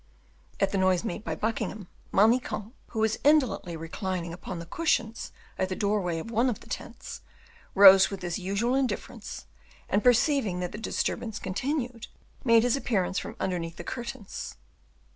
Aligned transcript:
At 0.59 0.71
the 0.71 0.79
noise 0.79 1.03
made 1.03 1.23
by 1.23 1.35
Buckingham, 1.35 1.87
Manicamp, 2.11 2.73
who 2.87 3.01
was 3.01 3.19
indolently 3.23 3.77
reclining 3.77 4.33
upon 4.33 4.57
the 4.57 4.65
cushions 4.65 5.31
at 5.59 5.69
the 5.69 5.75
doorway 5.75 6.17
of 6.17 6.31
one 6.31 6.49
of 6.49 6.61
the 6.61 6.67
tents, 6.67 7.21
rose 7.75 8.09
with 8.09 8.23
his 8.23 8.39
usual 8.39 8.73
indifference, 8.73 9.45
and, 9.87 10.03
perceiving 10.03 10.59
that 10.59 10.71
the 10.71 10.79
disturbance 10.79 11.37
continued, 11.37 12.07
made 12.43 12.63
his 12.63 12.75
appearance 12.75 13.19
from 13.19 13.35
underneath 13.39 13.75
the 13.77 13.83
curtains. 13.83 14.55